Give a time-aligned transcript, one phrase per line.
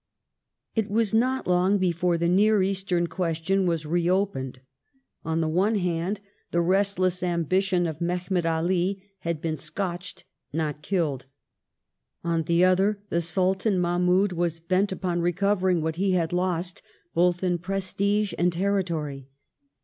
[0.73, 4.53] It was not long before the near Eastern question was reopened.
[4.55, 4.63] Mehemet
[5.31, 10.81] On the one hand, the restless ambition of Mehemet Ali had been ^'*^^^^" scotched, not
[10.81, 11.27] killed.
[12.23, 16.81] On the other, the Sultan Mahmoud was bent upon recovering what h^ had lost
[17.13, 19.27] both in prestige and territory.